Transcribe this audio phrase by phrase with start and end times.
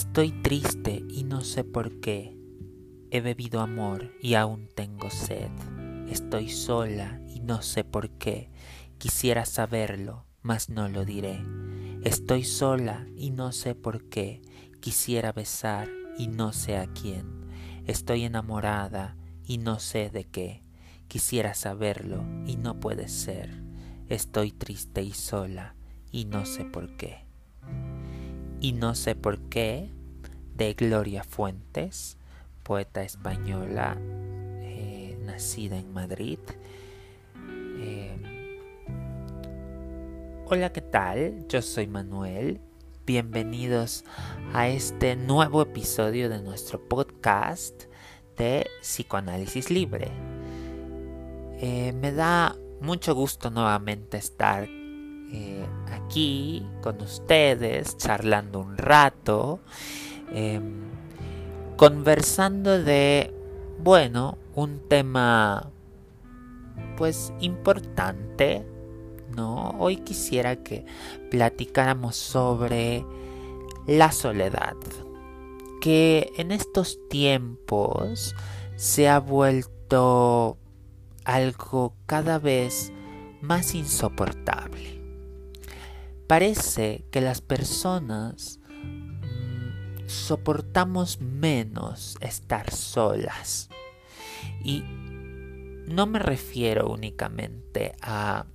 [0.00, 2.34] Estoy triste y no sé por qué.
[3.10, 5.50] He bebido amor y aún tengo sed.
[6.08, 8.50] Estoy sola y no sé por qué.
[8.96, 11.44] Quisiera saberlo, mas no lo diré.
[12.02, 14.40] Estoy sola y no sé por qué.
[14.80, 17.44] Quisiera besar y no sé a quién.
[17.86, 20.64] Estoy enamorada y no sé de qué.
[21.08, 23.62] Quisiera saberlo y no puede ser.
[24.08, 25.76] Estoy triste y sola
[26.10, 27.29] y no sé por qué
[28.60, 29.90] y no sé por qué
[30.54, 32.18] de Gloria Fuentes,
[32.62, 33.96] poeta española
[34.60, 36.38] eh, nacida en Madrid.
[37.78, 38.58] Eh,
[40.46, 41.46] hola, ¿qué tal?
[41.48, 42.60] Yo soy Manuel.
[43.06, 44.04] Bienvenidos
[44.52, 47.84] a este nuevo episodio de nuestro podcast
[48.36, 50.12] de Psicoanálisis Libre.
[51.62, 54.68] Eh, me da mucho gusto nuevamente estar
[55.32, 59.60] eh, aquí con ustedes, charlando un rato,
[60.32, 60.80] em,
[61.76, 63.32] conversando de,
[63.78, 65.70] bueno, un tema
[66.96, 68.66] pues importante,
[69.36, 69.76] ¿no?
[69.78, 70.84] Hoy quisiera que
[71.30, 73.04] platicáramos sobre
[73.86, 74.76] la soledad,
[75.80, 78.34] que en estos tiempos
[78.76, 80.58] se ha vuelto
[81.24, 82.92] algo cada vez
[83.40, 84.99] más insoportable
[86.30, 93.68] parece que las personas mm, soportamos menos estar solas.
[94.62, 94.84] Y
[95.88, 98.46] no me refiero únicamente a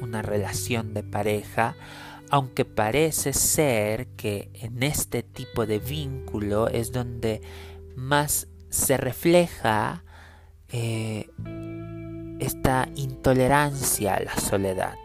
[0.00, 1.76] una relación de pareja,
[2.28, 7.40] aunque parece ser que en este tipo de vínculo es donde
[7.94, 10.02] más se refleja
[10.70, 11.30] eh,
[12.40, 14.96] esta intolerancia a la soledad.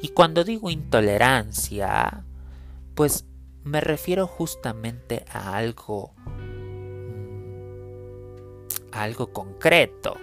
[0.00, 2.24] Y cuando digo intolerancia,
[2.94, 3.24] pues
[3.64, 6.14] me refiero justamente a algo
[8.92, 10.16] algo concreto,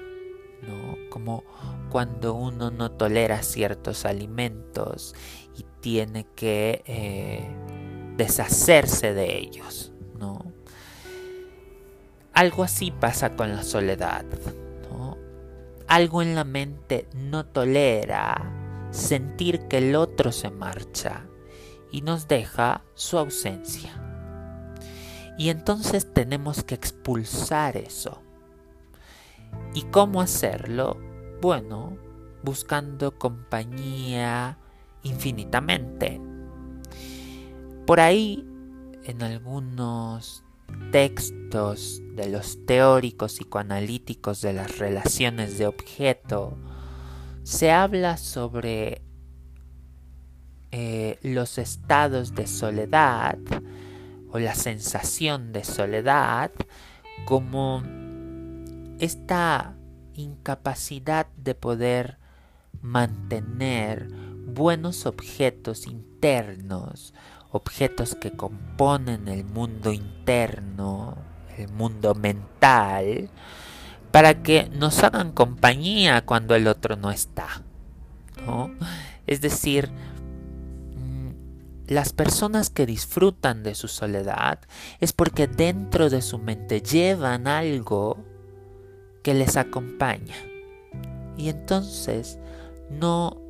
[0.61, 1.09] ¿no?
[1.09, 1.44] Como
[1.89, 5.16] cuando uno no tolera ciertos alimentos
[5.55, 7.47] y tiene que eh,
[8.17, 10.51] deshacerse de ellos, ¿no?
[12.33, 14.25] Algo así pasa con la soledad,
[14.89, 15.17] ¿no?
[15.88, 18.64] Algo en la mente no tolera
[18.95, 21.25] sentir que el otro se marcha
[21.91, 24.01] y nos deja su ausencia.
[25.38, 28.22] Y entonces tenemos que expulsar eso.
[29.73, 30.97] ¿Y cómo hacerlo?
[31.41, 31.97] Bueno,
[32.44, 34.57] buscando compañía
[35.03, 36.22] infinitamente.
[37.85, 38.47] Por ahí,
[39.03, 40.44] en algunos
[40.91, 46.57] textos de los teóricos psicoanalíticos de las relaciones de objeto,
[47.45, 49.03] se habla sobre
[50.72, 53.38] eh, los estados de soledad
[54.31, 56.51] o la sensación de soledad
[57.25, 57.84] como
[58.97, 59.75] esta
[60.16, 62.17] incapacidad de poder
[62.81, 64.09] mantener
[64.47, 67.13] buenos objetos internos,
[67.51, 71.16] objetos que componen el mundo interno,
[71.59, 73.29] el mundo mental,
[74.15, 77.63] para que nos hagan compañía cuando el otro no está.
[78.45, 78.71] ¿no?
[79.27, 79.89] Es decir,
[80.95, 81.31] mm,
[81.87, 84.59] las personas que disfrutan de su soledad
[85.01, 88.23] es porque dentro de su mente llevan algo
[89.21, 90.37] que les acompaña.
[91.35, 92.39] Y entonces
[92.89, 93.41] no,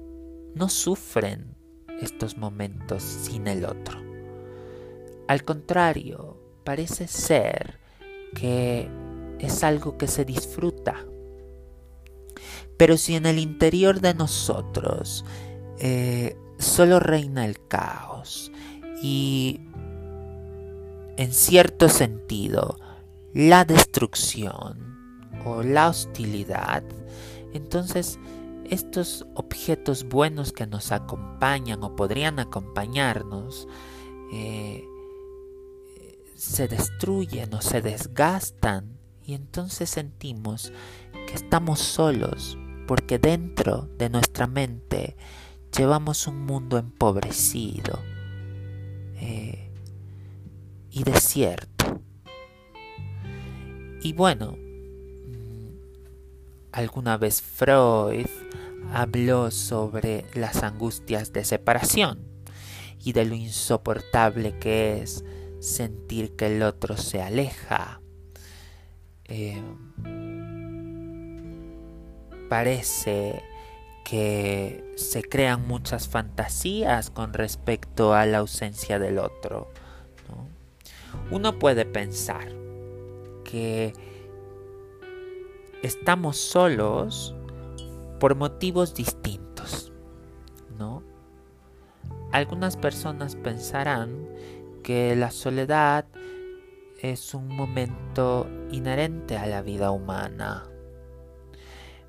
[0.55, 1.55] no sufren
[2.01, 4.01] estos momentos sin el otro.
[5.27, 7.77] Al contrario, parece ser
[8.33, 9.04] que
[9.39, 11.05] es algo que se disfruta.
[12.77, 15.23] Pero si en el interior de nosotros
[15.79, 18.51] eh, solo reina el caos
[19.01, 19.61] y
[21.17, 22.77] en cierto sentido
[23.33, 24.95] la destrucción
[25.45, 26.83] o la hostilidad,
[27.53, 28.19] entonces
[28.69, 33.67] estos objetos buenos que nos acompañan o podrían acompañarnos
[34.33, 34.83] eh,
[36.35, 38.94] se destruyen o se desgastan
[39.25, 40.71] y entonces sentimos
[41.27, 42.57] que estamos solos
[42.87, 45.17] porque dentro de nuestra mente
[45.75, 47.99] llevamos un mundo empobrecido
[49.15, 49.71] eh,
[50.91, 52.01] y desierto.
[54.01, 55.69] Y bueno, mm,
[56.71, 58.27] alguna vez Freud
[58.93, 62.19] habló sobre las angustias de separación
[63.03, 65.25] y de lo insoportable que es
[65.59, 68.01] sentir que el otro se aleja
[69.27, 69.61] eh,
[72.49, 73.43] parece
[74.03, 79.69] que se crean muchas fantasías con respecto a la ausencia del otro.
[81.31, 82.47] uno puede pensar
[83.43, 83.93] que
[85.81, 87.35] estamos solos
[88.19, 89.91] por motivos distintos,
[90.77, 91.01] ¿no?
[92.31, 94.27] Algunas personas pensarán
[94.83, 96.05] que la soledad
[97.01, 100.63] es un momento inherente a la vida humana,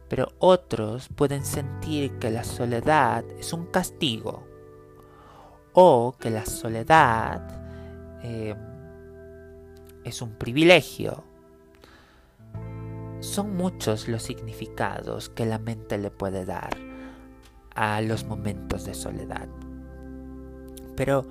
[0.08, 4.46] pero otros pueden sentir que la soledad es un castigo
[5.72, 8.54] o que la soledad eh,
[10.04, 11.24] es un privilegio.
[13.20, 16.76] Son muchos los significados que la mente le puede dar
[17.74, 19.48] a los momentos de soledad.
[20.96, 21.26] Pero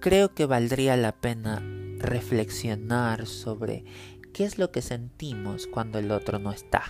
[0.00, 1.62] creo que valdría la pena
[2.00, 3.84] reflexionar sobre
[4.32, 6.82] qué es lo que sentimos cuando el otro no está.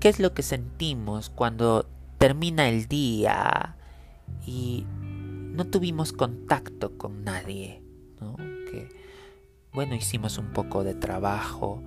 [0.00, 1.86] ¿Qué es lo que sentimos cuando
[2.18, 3.76] termina el día
[4.46, 4.84] y
[5.52, 7.82] no tuvimos contacto con nadie?
[8.70, 8.88] Que,
[9.72, 11.82] bueno, hicimos un poco de trabajo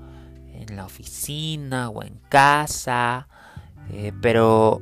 [0.53, 3.27] en la oficina o en casa,
[3.91, 4.81] eh, pero,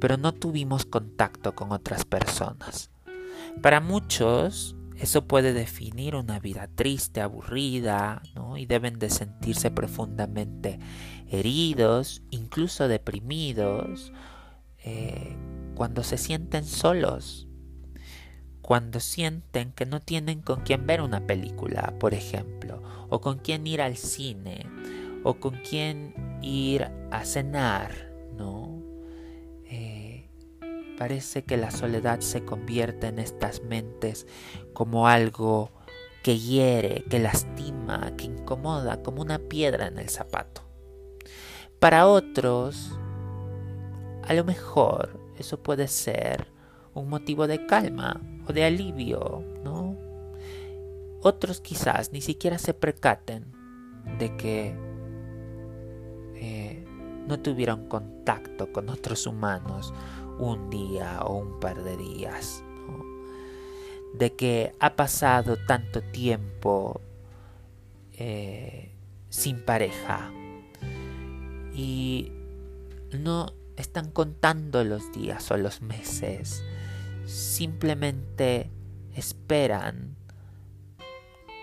[0.00, 2.90] pero no tuvimos contacto con otras personas.
[3.62, 8.56] Para muchos, eso puede definir una vida triste, aburrida, ¿no?
[8.56, 10.80] y deben de sentirse profundamente
[11.30, 14.12] heridos, incluso deprimidos,
[14.84, 15.36] eh,
[15.74, 17.46] cuando se sienten solos,
[18.60, 23.66] cuando sienten que no tienen con quién ver una película, por ejemplo, o con quién
[23.66, 24.66] ir al cine,
[25.22, 28.82] o con quién ir a cenar, ¿no?
[29.64, 30.28] Eh,
[30.98, 34.26] parece que la soledad se convierte en estas mentes
[34.78, 35.72] como algo
[36.22, 40.62] que hiere, que lastima, que incomoda, como una piedra en el zapato.
[41.80, 42.96] Para otros,
[44.22, 46.46] a lo mejor eso puede ser
[46.94, 49.96] un motivo de calma o de alivio, ¿no?
[51.22, 53.52] Otros quizás ni siquiera se percaten
[54.20, 54.76] de que
[56.36, 56.86] eh,
[57.26, 59.92] no tuvieron contacto con otros humanos
[60.38, 62.62] un día o un par de días,
[64.14, 67.00] de que ha pasado tanto tiempo
[68.12, 68.92] eh,
[69.28, 70.32] sin pareja
[71.74, 72.32] y
[73.12, 76.64] no están contando los días o los meses,
[77.26, 78.70] simplemente
[79.14, 80.16] esperan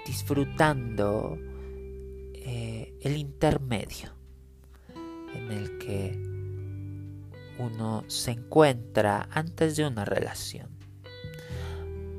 [0.06, 1.38] disfrutando
[2.34, 4.12] eh, el intermedio
[5.34, 6.26] en el que
[7.58, 10.75] uno se encuentra antes de una relación.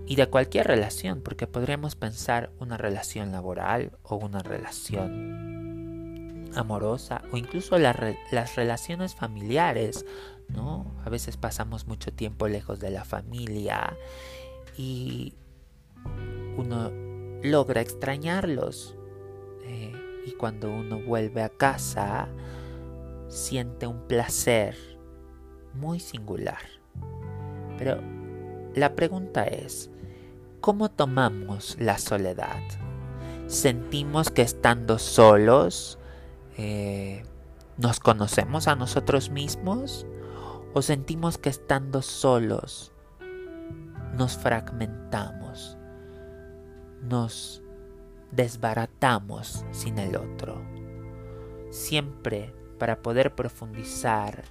[0.07, 7.37] Y de cualquier relación, porque podríamos pensar una relación laboral o una relación amorosa o
[7.37, 10.07] incluso las relaciones familiares,
[10.49, 10.95] ¿no?
[11.05, 13.97] A veces pasamos mucho tiempo lejos de la familia
[14.77, 15.35] y
[16.57, 16.91] uno
[17.43, 18.97] logra extrañarlos.
[19.65, 19.93] Eh,
[20.25, 22.29] y cuando uno vuelve a casa,
[23.29, 24.77] siente un placer
[25.75, 26.61] muy singular.
[27.79, 28.01] Pero
[28.75, 29.91] la pregunta es,
[30.67, 32.61] ¿cómo tomamos la soledad?
[33.47, 35.97] ¿Sentimos que estando solos
[36.59, 37.23] eh,
[37.77, 40.09] nos conocemos a nosotros mismos
[40.75, 42.93] o sentimos que estando solos
[44.17, 45.79] nos fragmentamos,
[47.01, 47.63] nos
[48.33, 50.61] desbaratamos sin el otro.
[51.71, 54.43] Siempre para poder profundizar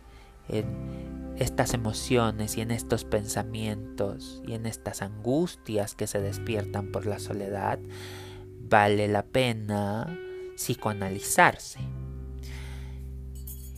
[0.49, 0.65] en
[1.37, 7.19] estas emociones y en estos pensamientos y en estas angustias que se despiertan por la
[7.19, 7.79] soledad,
[8.61, 10.17] vale la pena
[10.55, 11.79] psicoanalizarse.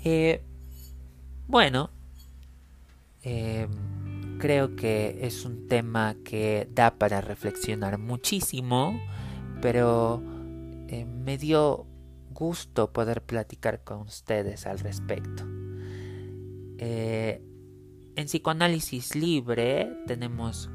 [0.04, 0.44] Eh,
[1.48, 1.90] bueno,
[3.24, 3.68] eh,
[4.38, 9.02] creo que es un tema que da para reflexionar muchísimo,
[9.62, 10.22] pero
[10.88, 11.88] eh, me dio
[12.32, 15.44] gusto poder platicar con ustedes al respecto.
[16.80, 20.70] En psicoanálisis libre tenemos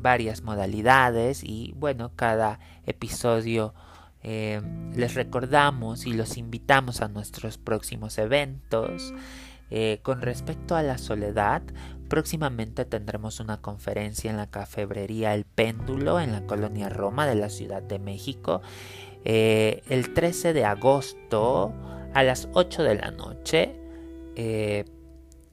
[0.00, 3.74] varias modalidades y bueno, cada episodio
[4.22, 4.60] eh,
[4.94, 9.14] les recordamos y los invitamos a nuestros próximos eventos.
[9.72, 11.62] Eh, con respecto a la soledad,
[12.08, 17.50] próximamente tendremos una conferencia en la cafebrería El Péndulo en la colonia Roma de la
[17.50, 18.62] Ciudad de México.
[19.24, 21.72] Eh, el 13 de agosto
[22.14, 23.76] a las 8 de la noche.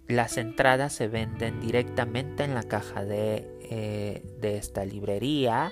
[0.08, 5.72] Las entradas se venden directamente en la caja de, de esta librería.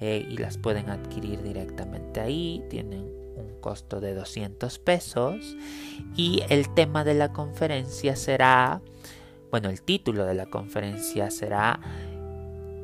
[0.00, 2.62] Eh, y las pueden adquirir directamente ahí.
[2.68, 3.04] Tienen
[3.36, 5.56] un costo de 200 pesos
[6.16, 8.82] y el tema de la conferencia será,
[9.50, 11.80] bueno, el título de la conferencia será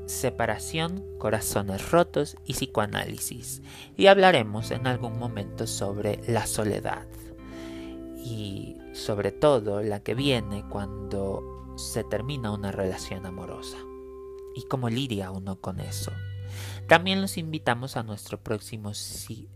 [0.06, 3.62] separación, corazones rotos y psicoanálisis.
[3.96, 7.06] Y hablaremos en algún momento sobre la soledad.
[8.24, 13.78] Y sobre todo la que viene cuando se termina una relación amorosa.
[14.54, 16.12] Y cómo lidia uno con eso.
[16.86, 18.92] También los invitamos a, nuestro próximo,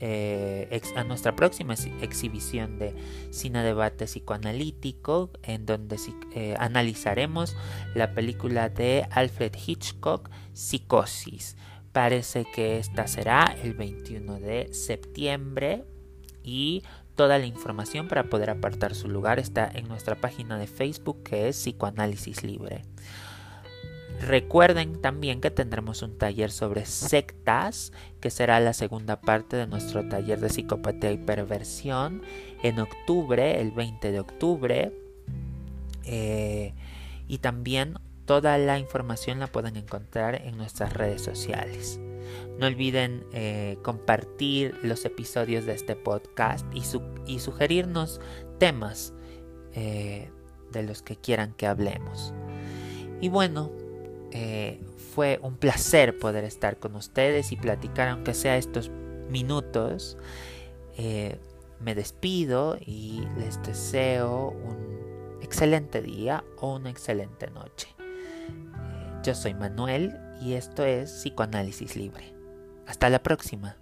[0.00, 2.94] eh, a nuestra próxima exhibición de
[3.30, 5.96] cine debate psicoanalítico, en donde
[6.34, 7.56] eh, analizaremos
[7.94, 11.56] la película de Alfred Hitchcock, Psicosis.
[11.92, 15.84] Parece que esta será el 21 de septiembre
[16.44, 16.82] y
[17.14, 21.48] toda la información para poder apartar su lugar está en nuestra página de Facebook que
[21.48, 22.82] es Psicoanálisis Libre.
[24.20, 30.08] Recuerden también que tendremos un taller sobre sectas, que será la segunda parte de nuestro
[30.08, 32.22] taller de psicopatía y perversión
[32.62, 34.92] en octubre, el 20 de octubre.
[36.04, 36.74] Eh,
[37.26, 42.00] y también toda la información la pueden encontrar en nuestras redes sociales.
[42.58, 48.20] No olviden eh, compartir los episodios de este podcast y, sugerirnos
[48.58, 49.12] temas
[49.72, 50.30] eh,
[50.72, 52.32] de los que quieran que hablemos.
[53.20, 53.72] Y bueno,
[54.32, 54.80] eh,
[55.14, 58.90] fue un placer poder estar con ustedes y platicar, aunque sea estos
[59.30, 60.16] minutos.
[61.80, 67.88] Me despido y les deseo un excelente día o una excelente noche.
[69.22, 72.34] Yo soy Manuel y esto es Psicoanálisis Libre.
[72.86, 73.76] Hasta la próxima.